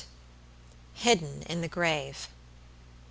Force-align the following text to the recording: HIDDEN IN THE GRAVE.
HIDDEN 0.95 1.43
IN 1.47 1.61
THE 1.61 1.67
GRAVE. 1.67 2.27